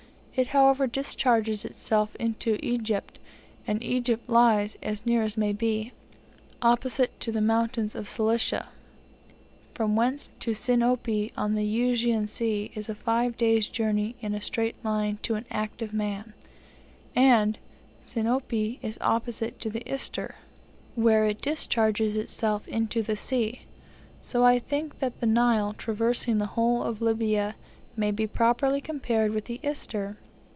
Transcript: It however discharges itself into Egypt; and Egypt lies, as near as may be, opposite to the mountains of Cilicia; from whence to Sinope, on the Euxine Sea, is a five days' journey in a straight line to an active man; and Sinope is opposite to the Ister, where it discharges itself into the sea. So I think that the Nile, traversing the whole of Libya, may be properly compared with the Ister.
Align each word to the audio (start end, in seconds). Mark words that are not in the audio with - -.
It 0.33 0.47
however 0.47 0.87
discharges 0.87 1.65
itself 1.65 2.15
into 2.15 2.57
Egypt; 2.65 3.19
and 3.67 3.83
Egypt 3.83 4.27
lies, 4.29 4.75
as 4.81 5.05
near 5.05 5.21
as 5.21 5.35
may 5.37 5.51
be, 5.53 5.91
opposite 6.63 7.19
to 7.19 7.33
the 7.33 7.41
mountains 7.41 7.93
of 7.93 8.09
Cilicia; 8.09 8.69
from 9.75 9.95
whence 9.95 10.29
to 10.39 10.53
Sinope, 10.55 11.33
on 11.37 11.53
the 11.53 11.65
Euxine 11.65 12.25
Sea, 12.25 12.71
is 12.73 12.87
a 12.89 12.95
five 12.95 13.37
days' 13.37 13.67
journey 13.67 14.15
in 14.21 14.33
a 14.33 14.41
straight 14.41 14.73
line 14.85 15.19
to 15.23 15.35
an 15.35 15.45
active 15.51 15.93
man; 15.93 16.33
and 17.15 17.59
Sinope 18.07 18.79
is 18.81 18.97
opposite 19.01 19.59
to 19.59 19.69
the 19.69 19.87
Ister, 19.87 20.35
where 20.95 21.25
it 21.25 21.41
discharges 21.41 22.15
itself 22.15 22.67
into 22.69 23.03
the 23.03 23.17
sea. 23.17 23.63
So 24.21 24.43
I 24.45 24.59
think 24.59 24.99
that 24.99 25.19
the 25.19 25.27
Nile, 25.27 25.73
traversing 25.77 26.37
the 26.37 26.47
whole 26.55 26.81
of 26.81 27.01
Libya, 27.01 27.55
may 27.97 28.09
be 28.09 28.25
properly 28.25 28.79
compared 28.81 29.31
with 29.31 29.45
the 29.45 29.59
Ister. 29.61 30.17